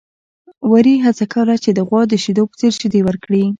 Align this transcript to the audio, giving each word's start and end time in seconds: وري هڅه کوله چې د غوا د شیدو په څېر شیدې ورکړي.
وري 0.71 0.95
هڅه 1.05 1.25
کوله 1.33 1.55
چې 1.63 1.69
د 1.73 1.79
غوا 1.87 2.01
د 2.09 2.13
شیدو 2.23 2.43
په 2.49 2.55
څېر 2.59 2.73
شیدې 2.79 3.01
ورکړي. 3.03 3.43